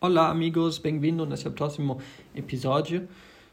Olá, 0.00 0.30
amigos, 0.30 0.78
bem-vindo 0.78 1.26
nesse 1.26 1.50
próximo 1.50 1.98
episódio 2.32 3.08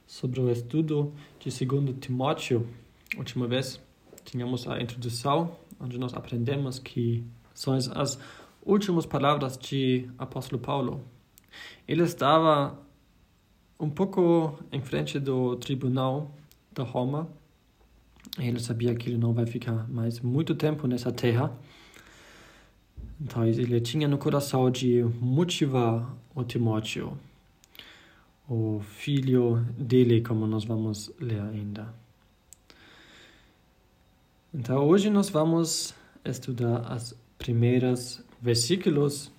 sobre 0.06 0.40
o 0.40 0.52
estudo 0.52 1.12
de 1.40 1.66
2 1.66 1.96
Timóteo. 2.00 2.70
Última 3.18 3.48
vez 3.48 3.82
tínhamos 4.24 4.68
a 4.68 4.80
introdução, 4.80 5.58
onde 5.80 5.98
nós 5.98 6.14
aprendemos 6.14 6.78
que 6.78 7.24
são 7.52 7.74
as 7.74 8.20
últimas 8.64 9.08
palavras 9.08 9.58
de 9.58 10.08
apóstolo 10.20 10.62
Paulo. 10.62 11.02
Ele 11.88 12.04
estava 12.04 12.80
um 13.80 13.90
pouco 13.90 14.60
em 14.72 14.82
frente 14.82 15.20
do 15.20 15.56
tribunal 15.56 16.30
de 16.72 16.84
Roma. 16.84 17.28
Ele 18.38 18.60
sabia 18.60 18.94
que 18.94 19.10
ele 19.10 19.18
não 19.18 19.34
vai 19.34 19.48
ficar 19.48 19.90
mais 19.90 20.20
muito 20.20 20.54
tempo 20.54 20.86
nessa 20.86 21.12
terra. 21.12 21.58
Então 23.20 23.46
ele 23.46 23.80
tinha 23.80 24.08
no 24.08 24.18
coração 24.18 24.70
de 24.70 25.04
motivar 25.22 26.14
o 26.34 26.44
Timóteo, 26.44 27.18
o 28.48 28.82
filho 28.82 29.66
dele, 29.78 30.22
como 30.22 30.46
nós 30.46 30.66
vamos 30.66 31.12
ler 31.20 31.40
ainda. 31.42 31.94
Então 34.54 34.86
hoje 34.86 35.10
nós 35.10 35.30
vamos 35.30 35.94
estudar 36.24 36.80
as 36.92 37.16
primeiras 37.38 38.24
versículos 38.42 39.32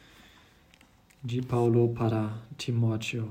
de 1.22 1.42
Paulo 1.42 1.88
para 1.94 2.32
Timóteo. 2.56 3.30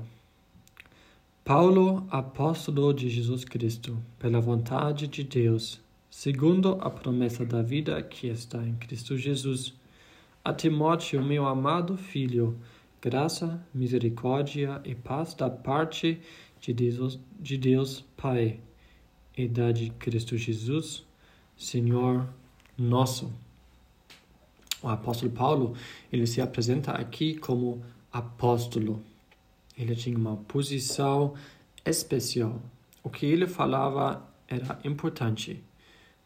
Paulo, 1.44 2.06
apóstolo 2.10 2.92
de 2.92 3.08
Jesus 3.08 3.44
Cristo, 3.44 3.96
pela 4.18 4.40
vontade 4.40 5.06
de 5.06 5.22
Deus, 5.22 5.80
segundo 6.10 6.72
a 6.80 6.90
promessa 6.90 7.44
da 7.44 7.62
vida 7.62 8.02
que 8.02 8.26
está 8.26 8.66
em 8.66 8.74
Cristo 8.74 9.16
Jesus, 9.16 9.72
a 10.46 10.52
Timóteo, 10.52 11.20
meu 11.24 11.44
amado 11.44 11.96
filho, 11.96 12.56
graça, 13.02 13.60
misericórdia 13.74 14.80
e 14.84 14.94
paz 14.94 15.34
da 15.34 15.50
parte 15.50 16.20
de 16.60 16.72
Deus, 16.72 17.18
de 17.40 17.58
Deus 17.58 18.04
Pai 18.16 18.60
e 19.36 19.48
da 19.48 19.72
de 19.72 19.90
Cristo 19.90 20.36
Jesus, 20.36 21.04
Senhor 21.56 22.28
nosso. 22.78 23.32
O 24.80 24.86
apóstolo 24.86 25.32
Paulo, 25.32 25.74
ele 26.12 26.28
se 26.28 26.40
apresenta 26.40 26.92
aqui 26.92 27.34
como 27.34 27.84
apóstolo. 28.12 29.02
Ele 29.76 29.96
tinha 29.96 30.16
uma 30.16 30.36
posição 30.36 31.34
especial. 31.84 32.62
O 33.02 33.10
que 33.10 33.26
ele 33.26 33.48
falava 33.48 34.24
era 34.46 34.78
importante, 34.84 35.60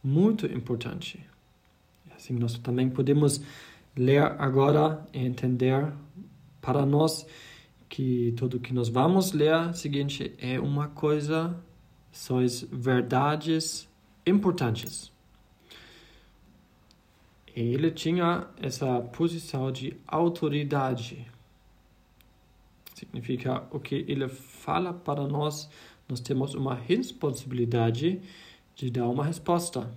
muito 0.04 0.44
importante. 0.44 1.18
Assim, 2.14 2.34
nós 2.34 2.58
também 2.58 2.90
podemos 2.90 3.40
ler 4.00 4.22
agora 4.38 5.06
e 5.12 5.18
entender 5.18 5.92
para 6.62 6.86
nós 6.86 7.26
que 7.86 8.32
tudo 8.34 8.58
que 8.58 8.72
nós 8.72 8.88
vamos 8.88 9.32
ler 9.32 9.74
seguinte 9.74 10.34
é 10.38 10.58
uma 10.58 10.88
coisa, 10.88 11.54
são 12.10 12.38
verdades 12.72 13.86
importantes. 14.26 15.12
Ele 17.54 17.90
tinha 17.90 18.46
essa 18.62 19.02
posição 19.02 19.70
de 19.70 19.94
autoridade. 20.06 21.26
Significa 22.94 23.66
o 23.70 23.78
que 23.78 24.06
ele 24.08 24.28
fala 24.28 24.94
para 24.94 25.26
nós, 25.26 25.68
nós 26.08 26.20
temos 26.20 26.54
uma 26.54 26.74
responsabilidade 26.74 28.20
de 28.74 28.90
dar 28.90 29.08
uma 29.08 29.24
resposta. 29.24 29.90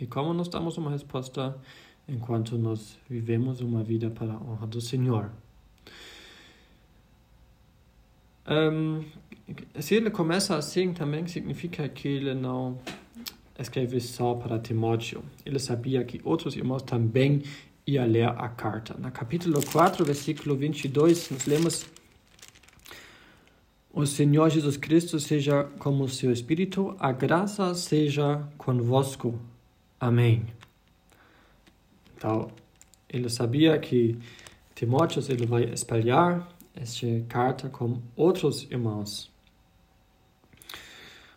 E 0.00 0.06
como 0.06 0.32
nós 0.32 0.48
damos 0.48 0.78
uma 0.78 0.90
resposta? 0.90 1.58
Enquanto 2.08 2.56
nós 2.56 2.98
vivemos 3.08 3.60
uma 3.60 3.82
vida 3.82 4.10
para 4.10 4.32
a 4.32 4.36
honra 4.36 4.66
do 4.66 4.80
Senhor. 4.80 5.30
Um, 8.48 9.04
se 9.80 9.94
ele 9.96 10.10
começa 10.10 10.56
assim, 10.56 10.92
também 10.92 11.26
significa 11.26 11.88
que 11.88 12.06
ele 12.06 12.34
não 12.34 12.78
escreve 13.58 14.00
só 14.00 14.34
para 14.34 14.58
Timóteo. 14.58 15.22
Ele 15.44 15.58
sabia 15.58 16.04
que 16.04 16.20
outros 16.24 16.56
irmãos 16.56 16.82
também 16.82 17.42
iam 17.86 18.06
ler 18.06 18.28
a 18.28 18.48
carta. 18.48 18.94
No 18.98 19.10
capítulo 19.10 19.60
4, 19.64 20.04
versículo 20.04 20.56
22, 20.56 21.30
nós 21.30 21.46
lemos: 21.46 21.86
O 23.92 24.06
Senhor 24.06 24.48
Jesus 24.50 24.76
Cristo 24.76 25.18
seja 25.18 25.64
como 25.78 26.08
seu 26.08 26.30
Espírito, 26.32 26.94
a 26.98 27.10
graça 27.10 27.74
seja 27.74 28.46
convosco. 28.56 29.38
Amém. 29.98 30.46
Então, 32.16 32.50
ele 33.08 33.28
sabia 33.28 33.78
que 33.78 34.18
Timóteo 34.74 35.22
ele 35.28 35.46
vai 35.46 35.64
espalhar 35.64 36.48
esta 36.74 37.06
carta 37.28 37.68
com 37.68 38.00
outros 38.14 38.64
irmãos. 38.70 39.30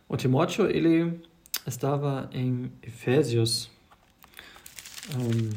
O 0.07 0.17
Timóteo 0.17 0.69
ele 0.69 1.21
estava 1.67 2.29
em 2.33 2.71
Efésios 2.81 3.69
um, 5.15 5.49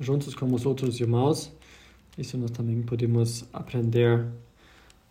juntos 0.00 0.34
com 0.34 0.52
os 0.52 0.66
outros 0.66 1.00
irmãos. 1.00 1.52
Isso 2.18 2.36
nós 2.36 2.50
também 2.50 2.82
podemos 2.82 3.44
aprender 3.52 4.26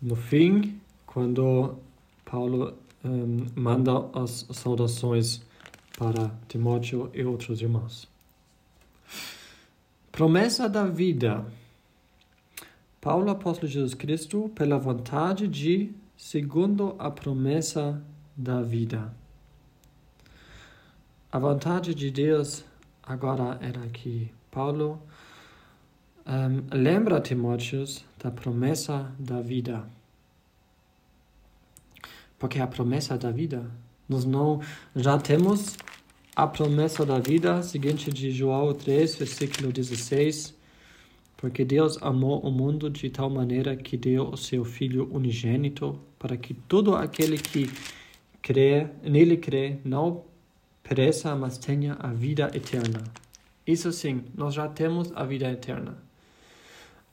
no 0.00 0.16
fim, 0.16 0.80
quando 1.06 1.78
Paulo 2.24 2.76
um, 3.04 3.46
manda 3.54 4.10
as 4.12 4.46
saudações 4.52 5.42
para 5.98 6.30
Timóteo 6.48 7.10
e 7.14 7.24
outros 7.24 7.60
irmãos. 7.60 8.08
Promessa 10.14 10.68
da 10.68 10.86
vida. 10.86 11.44
Paulo, 13.00 13.32
apóstolo 13.32 13.66
Jesus 13.66 13.94
Cristo, 13.94 14.48
pela 14.54 14.78
vontade 14.78 15.48
de, 15.48 15.92
segundo 16.16 16.94
a 17.00 17.10
promessa 17.10 18.00
da 18.36 18.62
vida. 18.62 19.12
A 21.32 21.38
vontade 21.40 21.96
de 21.96 22.12
Deus 22.12 22.64
agora 23.02 23.58
era 23.60 23.80
que 23.88 24.32
Paulo 24.52 25.02
um, 26.24 26.62
lembra 26.72 27.20
Timóteo 27.20 27.84
da 28.22 28.30
promessa 28.30 29.12
da 29.18 29.40
vida. 29.40 29.84
Porque 32.38 32.60
a 32.60 32.68
promessa 32.68 33.18
da 33.18 33.32
vida, 33.32 33.68
nós 34.08 34.24
não 34.24 34.60
já 34.94 35.18
temos 35.18 35.76
a 36.36 36.46
promessa 36.48 37.06
da 37.06 37.20
vida, 37.20 37.62
seguinte 37.62 38.12
de 38.12 38.30
João 38.30 38.74
3, 38.74 39.14
versículo 39.14 39.72
16, 39.72 40.54
porque 41.36 41.64
Deus 41.64 41.96
amou 42.02 42.40
o 42.40 42.50
mundo 42.50 42.90
de 42.90 43.08
tal 43.08 43.30
maneira 43.30 43.76
que 43.76 43.96
deu 43.96 44.30
o 44.30 44.36
seu 44.36 44.64
Filho 44.64 45.08
unigênito, 45.12 45.98
para 46.18 46.36
que 46.36 46.52
todo 46.52 46.96
aquele 46.96 47.38
que 47.38 47.70
crê, 48.42 48.88
nele 49.02 49.36
crê, 49.36 49.78
não 49.84 50.24
pereça, 50.82 51.36
mas 51.36 51.56
tenha 51.56 51.94
a 52.00 52.12
vida 52.12 52.50
eterna. 52.52 53.04
Isso 53.64 53.92
sim, 53.92 54.24
nós 54.34 54.54
já 54.54 54.68
temos 54.68 55.12
a 55.14 55.24
vida 55.24 55.50
eterna. 55.50 55.96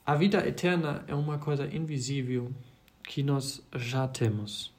A 0.04 0.16
vida 0.16 0.46
eterna 0.46 1.04
é 1.06 1.14
uma 1.14 1.38
coisa 1.38 1.64
invisível 1.72 2.50
que 3.04 3.22
nós 3.22 3.62
já 3.76 4.08
temos. 4.08 4.72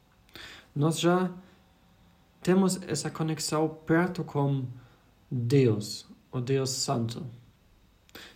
Nós 0.76 1.00
já 1.00 1.32
temos 2.44 2.80
essa 2.84 3.10
conexão 3.10 3.70
perto 3.70 4.24
com 4.24 4.66
Deus, 5.32 6.06
o 6.32 6.42
Deus 6.42 6.70
Santo. 6.70 7.26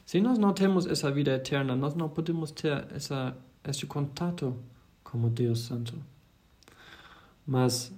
Se 0.06 0.22
nós 0.22 0.40
não 0.40 0.54
temos 0.54 0.86
essa 0.86 1.12
vida 1.12 1.36
eterna, 1.36 1.76
nós 1.76 1.94
não 1.94 2.08
podemos 2.08 2.50
ter 2.50 2.88
essa, 2.92 3.38
esse 3.64 3.86
contato 3.86 4.56
com 5.04 5.24
o 5.24 5.30
Deus 5.30 5.60
Santo. 5.60 5.94
Mas, 7.46 7.94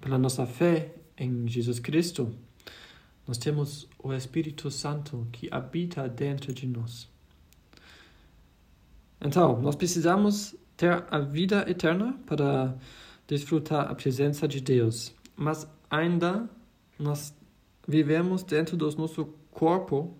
pela 0.00 0.18
nossa 0.18 0.46
fé 0.46 0.94
em 1.16 1.48
Jesus 1.48 1.80
Cristo, 1.80 2.32
nós 3.26 3.38
temos 3.38 3.88
o 3.98 4.12
Espírito 4.12 4.70
Santo 4.70 5.26
que 5.32 5.48
habita 5.50 6.08
dentro 6.08 6.52
de 6.52 6.66
nós. 6.66 7.08
Então, 9.20 9.60
nós 9.60 9.74
precisamos 9.74 10.54
ter 10.76 11.04
a 11.10 11.18
vida 11.18 11.64
eterna 11.68 12.18
para 12.26 12.76
desfrutar 13.26 13.90
a 13.90 13.94
presença 13.94 14.46
de 14.46 14.60
Deus 14.60 15.16
mas 15.36 15.68
ainda 15.90 16.48
nós 16.98 17.34
vivemos 17.86 18.42
dentro 18.42 18.76
do 18.76 18.90
nosso 18.96 19.26
corpo 19.50 20.16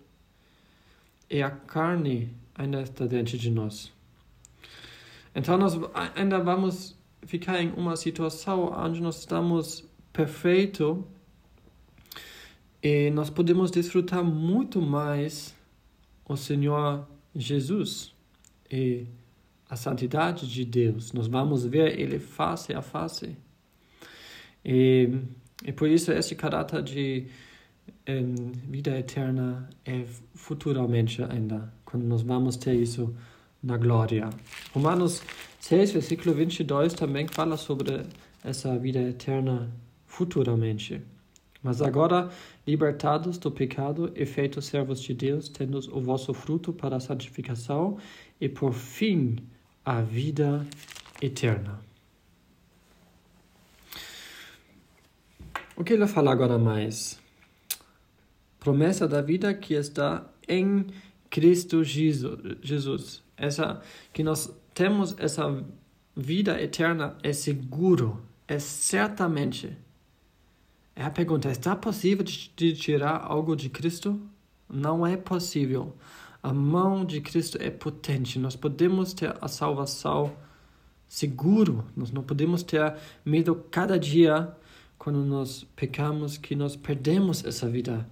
e 1.29 1.41
a 1.41 1.49
carne 1.49 2.33
ainda 2.55 2.81
está 2.81 3.05
dentro 3.05 3.37
de 3.37 3.49
nós. 3.49 3.91
Então 5.35 5.57
nós 5.57 5.73
ainda 6.15 6.39
vamos 6.39 6.97
ficar 7.25 7.61
em 7.61 7.71
uma 7.73 7.95
situação 7.95 8.71
onde 8.73 9.01
nós 9.01 9.19
estamos 9.19 9.83
perfeito 10.13 11.05
e 12.81 13.09
nós 13.11 13.29
podemos 13.29 13.69
desfrutar 13.69 14.23
muito 14.23 14.81
mais 14.81 15.55
o 16.25 16.35
Senhor 16.35 17.07
Jesus 17.35 18.13
e 18.71 19.05
a 19.69 19.75
santidade 19.75 20.47
de 20.49 20.63
Deus. 20.63 21.11
Nós 21.11 21.27
vamos 21.27 21.65
ver 21.65 21.99
Ele 21.99 22.19
face 22.19 22.73
a 22.73 22.81
face. 22.81 23.35
E, 24.67 25.09
e 25.65 25.71
por 25.71 25.87
isso 25.87 26.11
esse 26.11 26.35
caráter 26.35 26.83
de 26.83 27.27
vida 28.67 28.97
eterna 28.97 29.69
é 29.85 30.05
futuramente 30.35 31.23
ainda, 31.23 31.73
quando 31.85 32.03
nós 32.03 32.21
vamos 32.21 32.57
ter 32.57 32.75
isso 32.75 33.15
na 33.63 33.77
glória. 33.77 34.29
Romanos 34.73 35.23
6, 35.59 35.91
versículo 35.91 36.35
22 36.35 36.93
também 36.93 37.27
fala 37.27 37.57
sobre 37.57 38.03
essa 38.43 38.77
vida 38.77 38.99
eterna 38.99 39.69
futuramente. 40.05 41.01
Mas 41.61 41.81
agora, 41.81 42.29
libertados 42.65 43.37
do 43.37 43.51
pecado 43.51 44.11
e 44.15 44.25
feitos 44.25 44.65
servos 44.65 45.01
de 45.01 45.13
Deus, 45.13 45.49
tendo 45.49 45.79
o 45.91 45.99
vosso 45.99 46.33
fruto 46.33 46.71
para 46.71 46.97
a 46.97 46.99
santificação 46.99 47.97
e, 48.39 48.47
por 48.47 48.73
fim, 48.73 49.37
a 49.83 50.01
vida 50.01 50.65
eterna. 51.21 51.79
O 55.77 55.83
que 55.83 55.93
ele 55.93 56.07
fala 56.07 56.31
agora 56.31 56.57
mais? 56.57 57.19
Promessa 58.59 59.07
da 59.07 59.21
vida 59.21 59.53
que 59.53 59.75
está 59.75 60.25
em 60.47 60.87
Cristo 61.29 61.83
Jesus. 61.83 63.23
Essa 63.37 63.79
que 64.11 64.23
nós 64.23 64.51
temos 64.73 65.15
essa 65.19 65.63
vida 66.15 66.59
eterna 66.59 67.15
é 67.21 67.31
seguro, 67.31 68.19
é 68.47 68.57
certamente 68.57 69.77
é 70.97 71.03
a 71.03 71.11
pergunta: 71.11 71.47
está 71.51 71.75
possível 71.75 72.25
de 72.25 72.73
tirar 72.73 73.23
algo 73.23 73.55
de 73.55 73.69
Cristo? 73.69 74.19
Não 74.67 75.05
é 75.05 75.15
possível. 75.15 75.95
A 76.41 76.51
mão 76.51 77.05
de 77.05 77.21
Cristo 77.21 77.59
é 77.61 77.69
potente. 77.69 78.39
Nós 78.39 78.55
podemos 78.55 79.13
ter 79.13 79.37
a 79.39 79.47
salvação 79.47 80.35
seguro. 81.07 81.85
Nós 81.95 82.09
não 82.09 82.23
podemos 82.23 82.63
ter 82.63 82.95
medo 83.23 83.63
cada 83.69 83.99
dia 83.99 84.51
quando 84.97 85.23
nós 85.23 85.65
pecamos 85.75 86.37
que 86.37 86.55
nós 86.55 86.75
perdemos 86.75 87.43
essa 87.45 87.69
vida. 87.69 88.09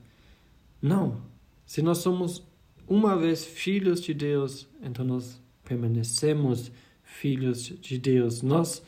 Não. 0.82 1.22
Se 1.66 1.82
nós 1.82 2.00
somos 2.00 2.44
uma 2.88 3.18
vez 3.18 3.44
filhos 3.44 4.02
de 4.02 4.14
Deus, 4.14 4.68
então 4.82 5.04
nós 5.04 5.42
permanecemos 5.64 6.72
filhos 7.04 7.64
de 7.64 7.98
Deus. 7.98 8.42
Nós 8.42 8.84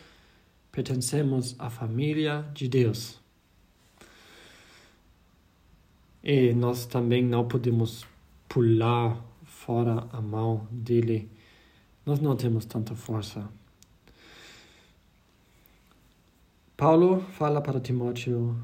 pertencemos 0.72 1.56
à 1.58 1.70
família 1.70 2.46
de 2.54 2.68
Deus. 2.68 3.20
E 6.24 6.54
nós 6.54 6.86
também 6.86 7.24
não 7.24 7.48
podemos 7.48 8.06
pular 8.48 9.24
fora 9.44 10.08
a 10.12 10.22
mão 10.22 10.68
dele. 10.72 11.32
Nós 12.06 12.20
não 12.20 12.36
temos 12.36 12.66
tanta 12.66 12.96
força. 12.96 13.50
Paulo 16.78 17.22
fala 17.32 17.60
para 17.60 17.80
Timóteo, 17.80 18.56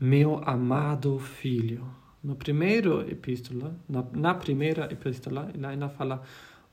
meu 0.00 0.42
amado 0.44 1.16
filho. 1.20 1.88
No 2.24 2.34
primeiro 2.34 3.08
epístola, 3.08 3.72
na, 3.88 4.04
na 4.12 4.34
primeira 4.34 4.92
epístola, 4.92 5.48
ele 5.54 5.64
ainda 5.64 5.88
fala 5.88 6.20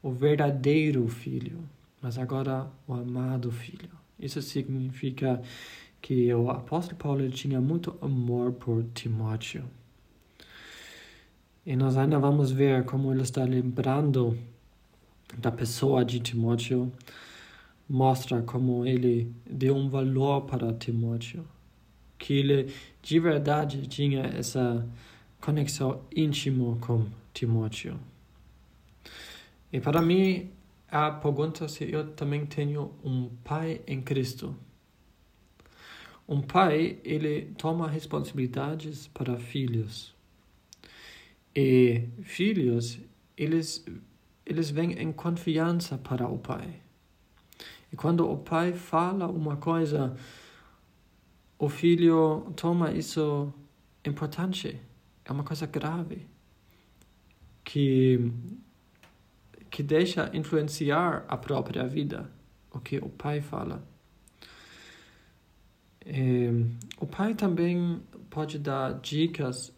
o 0.01 0.12
verdadeiro 0.12 1.07
filho, 1.07 1.60
mas 2.01 2.18
agora 2.18 2.66
o 2.88 2.95
amado 2.95 3.51
filho. 3.51 3.92
Isso 4.19 4.42
significa 4.42 5.39
que 6.01 6.33
o 6.33 6.50
apóstolo 6.50 6.98
Paulo 6.98 7.30
tinha 7.30 7.62
muito 7.62 7.95
amor 8.01 8.51
por 8.54 8.83
Timóteo. 8.95 9.63
E 11.63 11.75
nós 11.75 11.95
ainda 11.98 12.18
vamos 12.18 12.51
ver 12.51 12.83
como 12.86 13.12
ele 13.12 13.21
está 13.21 13.44
lembrando 13.44 14.36
da 15.38 15.51
pessoa 15.51 16.04
de 16.04 16.19
Timóteo, 16.19 16.92
mostra 17.88 18.42
como 18.42 18.86
ele 18.86 19.32
deu 19.50 19.76
um 19.76 19.90
valor 19.90 20.42
para 20.42 20.74
Timóteo, 20.74 21.46
que 22.18 22.34
ele 22.34 22.74
de 23.02 23.20
verdade 23.20 23.88
tinha 23.88 24.24
essa 24.24 24.88
conexão 25.40 26.02
íntima 26.16 26.78
com 26.78 27.06
Timóteo. 27.34 28.00
E 29.72 29.80
para 29.80 30.02
mim, 30.02 30.50
a 30.88 31.12
pergunta 31.12 31.68
se 31.68 31.92
eu 31.92 32.12
também 32.14 32.46
tenho 32.46 32.94
um 33.04 33.30
pai 33.44 33.82
em 33.86 34.02
Cristo. 34.02 34.56
Um 36.28 36.42
pai, 36.42 36.98
ele 37.04 37.54
toma 37.58 37.88
responsabilidades 37.88 39.08
para 39.08 39.38
filhos. 39.38 40.16
E 41.56 42.08
filhos, 42.24 43.00
eles, 43.38 43.86
eles 44.46 44.72
vêm 44.72 44.94
em 44.94 45.12
confiança 45.12 45.98
para 45.98 46.28
o 46.28 46.40
pai. 46.40 46.85
E 47.92 47.96
quando 47.96 48.30
o 48.30 48.38
pai 48.38 48.74
fala 48.74 49.28
uma 49.28 49.58
coisa, 49.58 50.16
o 51.58 51.70
filho 51.70 52.52
toma 52.56 52.92
isso 52.92 53.54
importante. 54.04 54.80
É 55.24 55.32
uma 55.32 55.44
coisa 55.44 55.66
grave. 55.66 56.28
Que, 57.64 58.32
que 59.70 59.82
deixa 59.82 60.30
influenciar 60.34 61.26
a 61.28 61.36
própria 61.36 61.88
vida, 61.88 62.30
o 62.72 62.80
que 62.80 62.98
o 62.98 63.10
pai 63.10 63.42
fala. 63.42 63.84
É, 66.06 66.52
o 67.00 67.08
pai 67.08 67.34
também 67.34 68.00
pode 68.30 68.60
dar 68.60 69.00
dicas 69.00 69.74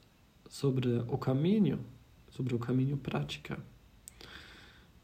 sobre 0.49 1.03
o 1.07 1.17
caminho, 1.17 1.79
sobre 2.29 2.53
o 2.53 2.59
caminho 2.59 2.97
prática. 2.97 3.57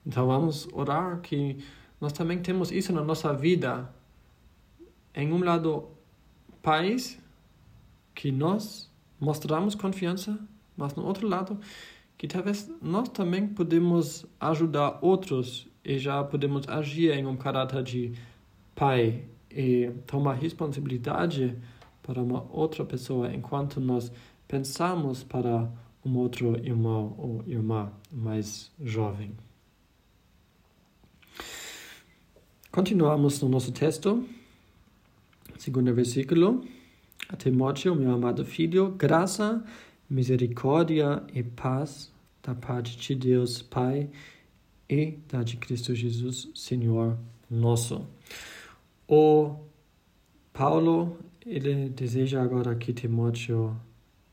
Então 0.05 0.27
vamos 0.27 0.67
orar 0.73 1.21
que 1.21 1.63
nós 2.03 2.11
também 2.11 2.37
temos 2.39 2.69
isso 2.69 2.91
na 2.91 3.01
nossa 3.01 3.33
vida. 3.33 3.89
Em 5.15 5.31
um 5.31 5.41
lado, 5.41 5.87
pais 6.61 7.17
que 8.13 8.29
nós 8.29 8.91
mostramos 9.17 9.73
confiança, 9.73 10.37
mas 10.75 10.95
no 10.95 11.05
outro 11.05 11.25
lado, 11.25 11.57
que 12.17 12.27
talvez 12.27 12.69
nós 12.81 13.07
também 13.07 13.47
podemos 13.47 14.25
ajudar 14.37 14.99
outros 15.01 15.65
e 15.81 15.97
já 15.97 16.21
podemos 16.25 16.67
agir 16.67 17.13
em 17.13 17.25
um 17.25 17.37
caráter 17.37 17.81
de 17.81 18.11
pai 18.75 19.23
e 19.49 19.89
tomar 20.05 20.33
responsabilidade 20.33 21.57
para 22.01 22.21
uma 22.21 22.45
outra 22.51 22.83
pessoa 22.83 23.33
enquanto 23.33 23.79
nós 23.79 24.11
pensamos 24.45 25.23
para 25.23 25.71
um 26.03 26.17
outro 26.17 26.57
irmão 26.65 27.15
ou 27.17 27.43
irmã 27.47 27.93
mais 28.11 28.69
jovem. 28.81 29.31
Continuamos 32.75 33.39
no 33.39 33.49
nosso 33.49 33.71
texto, 33.71 34.27
segundo 35.59 35.93
versículo. 35.93 36.65
A 37.29 37.35
Timóteo, 37.35 37.93
meu 37.93 38.09
amado 38.09 38.43
filho, 38.43 38.89
graça, 38.97 39.63
misericórdia 40.09 41.21
e 41.31 41.43
paz 41.43 42.11
da 42.41 42.55
parte 42.55 42.97
de 42.97 43.13
Deus 43.13 43.61
Pai 43.61 44.09
e 44.89 45.19
da 45.29 45.43
de 45.43 45.57
Cristo 45.57 45.93
Jesus, 45.93 46.49
Senhor 46.55 47.15
nosso. 47.47 48.07
O 49.07 49.55
Paulo, 50.51 51.19
ele 51.45 51.89
deseja 51.89 52.41
agora 52.41 52.73
que 52.73 52.91
Timóteo 52.91 53.79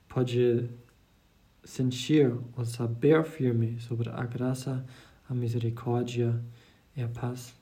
pode 0.08 0.66
sentir 1.62 2.32
ou 2.56 2.64
saber 2.64 3.22
firme 3.22 3.78
sobre 3.80 4.08
a 4.08 4.24
graça, 4.24 4.82
a 5.28 5.34
misericórdia 5.34 6.42
e 6.96 7.02
a 7.02 7.08
paz 7.08 7.59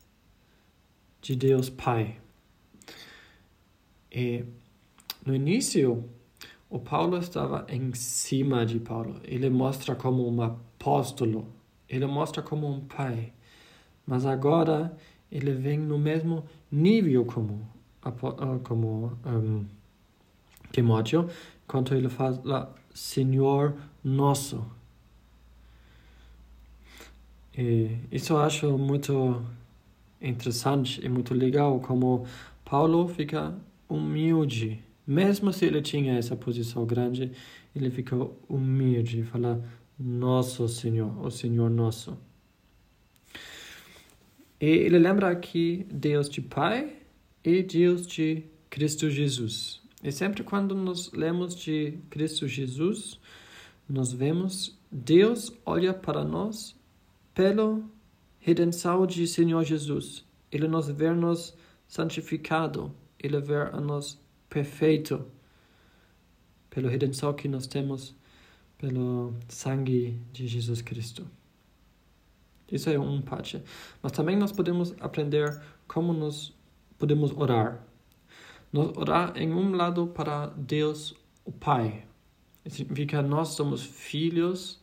de 1.21 1.37
Deus 1.37 1.71
Pai. 1.71 2.19
E 4.11 4.45
no 5.25 5.35
início, 5.35 6.09
o 6.71 6.79
Paulo 6.79 7.19
estava 7.19 7.67
em 7.69 7.93
cima 7.95 8.65
de 8.65 8.79
Paulo. 8.79 9.21
Ele 9.25 9.49
mostra 9.51 9.95
como 9.95 10.29
um 10.29 10.43
apóstolo, 10.43 11.47
ele 11.89 12.07
mostra 12.07 12.43
como 12.43 12.67
um 12.67 12.81
pai. 12.81 13.33
Mas 14.07 14.25
agora 14.25 14.97
ele 15.31 15.53
vem 15.53 15.79
no 15.79 15.99
mesmo 15.99 16.45
nível 16.71 17.25
como, 17.25 17.61
ah, 18.03 18.13
como 18.65 19.19
um, 19.27 19.67
Timóteo, 20.73 21.29
quando 21.67 21.95
ele 21.95 22.09
fala 22.09 22.75
Senhor 22.95 23.77
nosso. 24.03 24.65
E 27.57 27.99
isso 28.11 28.33
eu 28.33 28.39
acho 28.39 28.79
muito 28.79 29.43
interessante 30.21 31.05
e 31.05 31.09
muito 31.09 31.35
legal, 31.35 31.81
como 31.81 32.27
Paulo 32.65 33.09
fica 33.09 33.55
humilde. 33.89 34.83
Mesmo 35.07 35.53
se 35.53 35.65
ele 35.65 35.81
tinha 35.81 36.19
essa 36.19 36.37
posição 36.37 36.85
grande, 36.85 37.33
ele 37.75 37.91
fica 37.91 38.17
humilde 38.49 39.21
e 39.21 39.25
fala, 39.25 39.63
Nosso 39.99 40.69
Senhor, 40.69 41.19
o 41.25 41.31
Senhor 41.31 41.71
nosso. 41.71 42.17
E 44.61 44.67
ele 44.67 44.99
lembra 44.99 45.31
aqui 45.31 45.87
Deus 45.91 46.29
de 46.29 46.41
Pai 46.41 46.97
e 47.45 47.63
Deus 47.63 48.07
de 48.07 48.43
Cristo 48.69 49.09
Jesus. 49.09 49.81
E 50.03 50.13
sempre 50.13 50.43
quando 50.43 50.75
nós 50.75 51.13
lemos 51.13 51.55
de 51.55 51.99
Cristo 52.11 52.47
Jesus, 52.47 53.19
nós 53.89 54.13
vemos 54.13 54.77
Deus 54.91 55.53
olha 55.67 55.93
para 55.93 56.25
nós 56.25 56.75
pelo 57.35 57.85
redenção 58.41 59.07
de 59.07 59.27
Senhor 59.27 59.65
Jesus. 59.65 60.25
Ele 60.51 60.67
nos 60.67 60.89
vê 60.89 61.11
nos 61.13 61.55
santificado, 61.87 62.95
ele 63.19 63.39
nós 63.81 64.21
perfeito 64.49 65.25
pela 66.71 66.89
redenção 66.89 67.33
que 67.35 67.49
nós 67.49 67.67
temos 67.67 68.15
pelo 68.79 69.35
sangue 69.49 70.21
de 70.33 70.47
Jesus 70.47 70.81
Cristo. 70.81 71.27
Isso 72.71 72.89
é 72.91 72.99
um 72.99 73.21
parte. 73.21 73.63
Mas 74.03 74.13
também 74.13 74.37
nós 74.37 74.53
podemos 74.53 74.95
aprender 75.01 75.61
como 75.87 76.13
nós 76.13 76.55
podemos 76.99 77.33
orar. 77.33 77.83
Nós 78.73 78.97
orar 78.97 79.37
em 79.37 79.53
um 79.53 79.75
lado 79.75 80.07
para 80.09 80.47
Deus, 80.49 81.15
o 81.45 81.51
Pai. 81.51 82.05
Significa 82.67 83.23
nós 83.23 83.49
somos 83.49 83.83
filhos 83.83 84.81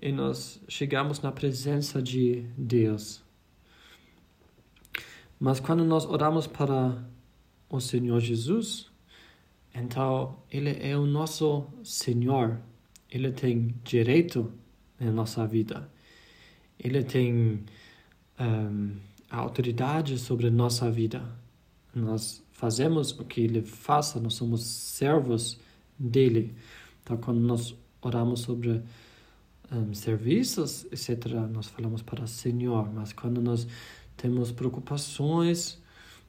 e 0.00 0.12
nós 0.12 0.60
chegamos 0.68 1.20
na 1.20 1.32
presença 1.32 2.02
de 2.02 2.44
Deus. 2.56 3.22
Mas 5.38 5.60
quando 5.60 5.84
nós 5.84 6.04
oramos 6.04 6.46
para 6.46 7.02
o 7.68 7.80
Senhor 7.80 8.20
Jesus, 8.20 8.90
então 9.74 10.38
Ele 10.50 10.70
é 10.80 10.96
o 10.96 11.06
nosso 11.06 11.66
Senhor. 11.84 12.58
Ele 13.10 13.30
tem 13.32 13.74
direito 13.84 14.52
na 14.98 15.10
nossa 15.12 15.46
vida. 15.46 15.90
Ele 16.78 17.02
tem 17.02 17.64
um, 18.38 18.96
a 19.30 19.38
autoridade 19.38 20.18
sobre 20.18 20.50
nossa 20.50 20.90
vida. 20.90 21.22
Nós 21.94 22.42
fazemos 22.52 23.12
o 23.18 23.24
que 23.24 23.40
Ele 23.40 23.62
faça, 23.62 24.20
nós 24.20 24.34
somos 24.34 24.64
servos 24.64 25.58
dele. 25.98 26.54
Então, 27.02 27.16
quando 27.16 27.40
nós 27.40 27.74
oramos 28.00 28.40
sobre 28.40 28.82
um, 29.70 29.92
serviços, 29.94 30.84
etc., 30.86 31.26
nós 31.50 31.66
falamos 31.66 32.02
para 32.02 32.26
Senhor. 32.26 32.92
Mas 32.92 33.12
quando 33.12 33.40
nós 33.40 33.66
temos 34.16 34.52
preocupações 34.52 35.82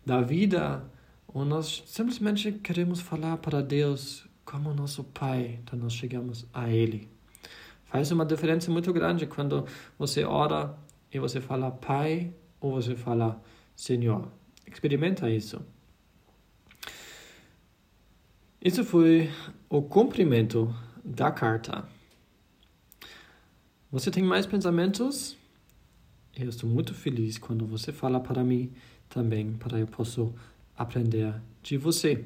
da 0.06 0.22
vida, 0.22 0.84
ou 1.28 1.46
nós 1.46 1.84
simplesmente 1.86 2.52
queremos 2.52 3.02
falar 3.02 3.38
para 3.38 3.62
Deus 3.62 4.28
como 4.46 4.74
nosso 4.74 5.04
Pai, 5.04 5.60
então 5.62 5.78
nós 5.78 5.94
chegamos 5.94 6.46
a 6.54 6.70
Ele. 6.70 7.10
Faz 7.86 8.12
uma 8.12 8.26
diferença 8.26 8.72
muito 8.72 8.92
grande 8.92 9.26
quando 9.26 9.66
você 9.98 10.24
ora 10.24 10.78
e 11.12 11.20
você 11.20 11.40
fala 11.40 11.72
Pai 11.72 12.34
ou 12.60 12.74
você 12.74 12.96
fala 12.96 13.42
Senhor. 13.76 14.32
Experimenta 14.66 15.30
isso. 15.30 15.62
Isso 18.62 18.84
foi 18.84 19.30
o 19.70 19.82
cumprimento 19.82 20.74
da 21.04 21.32
carta. 21.32 21.88
Você 23.92 24.12
tem 24.12 24.22
mais 24.22 24.46
pensamentos? 24.46 25.38
Eu 26.36 26.50
estou 26.50 26.70
muito 26.70 26.94
feliz 26.94 27.38
quando 27.38 27.66
você 27.66 27.94
fala 27.94 28.20
para 28.20 28.44
mim 28.44 28.72
também, 29.08 29.54
para 29.54 29.80
eu 29.80 29.88
posso 29.88 30.36
aprender 30.78 31.34
de 31.64 31.78
você. 31.78 32.26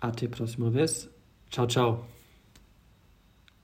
Até 0.00 0.26
a 0.26 0.28
próxima 0.28 0.70
vez. 0.70 1.08
Tchau, 1.50 1.66
tchau. 1.66 2.21